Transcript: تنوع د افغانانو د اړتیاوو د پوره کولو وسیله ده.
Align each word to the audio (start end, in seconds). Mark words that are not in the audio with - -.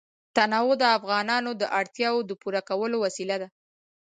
تنوع 0.35 0.73
د 0.79 0.83
افغانانو 0.97 1.51
د 1.61 1.63
اړتیاوو 1.79 2.25
د 2.29 2.31
پوره 2.41 2.61
کولو 2.69 2.95
وسیله 3.05 3.35
ده. 3.41 3.47